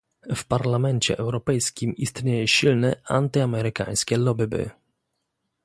W 0.35 0.45
Parlamencie 0.45 1.17
Europejskim 1.17 1.95
istnieje 1.95 2.47
silne 2.47 2.95
antyamerykańskie 3.07 4.17
lobby 4.17 4.69